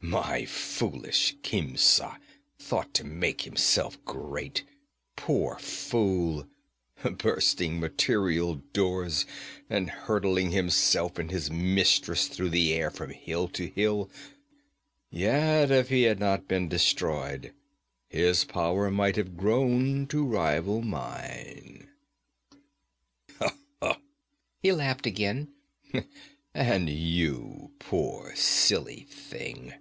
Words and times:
My 0.00 0.46
foolish 0.46 1.34
Khemsa 1.42 2.16
thought 2.58 2.94
to 2.94 3.04
make 3.04 3.42
himself 3.42 4.02
great 4.06 4.64
poor 5.16 5.58
fool, 5.58 6.46
bursting 7.18 7.78
material 7.78 8.54
doors 8.72 9.26
and 9.68 9.90
hurtling 9.90 10.50
himself 10.52 11.18
and 11.18 11.30
his 11.30 11.50
mistress 11.50 12.26
through 12.28 12.50
the 12.50 12.72
air 12.72 12.90
from 12.90 13.10
hill 13.10 13.48
to 13.48 13.66
hill! 13.68 14.08
Yet 15.10 15.70
if 15.70 15.90
he 15.90 16.04
had 16.04 16.18
not 16.20 16.48
been 16.48 16.68
destroyed 16.68 17.52
his 18.08 18.44
power 18.44 18.90
might 18.90 19.16
have 19.16 19.36
grown 19.36 20.06
to 20.06 20.24
rival 20.24 20.80
mine.' 20.80 21.90
He 24.62 24.72
laughed 24.72 25.06
again. 25.06 25.48
'And 26.54 26.88
you, 26.88 27.72
poor, 27.78 28.34
silly 28.36 29.06
thing! 29.10 29.74